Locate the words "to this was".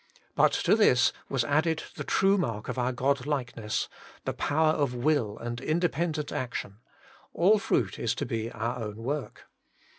0.53-1.43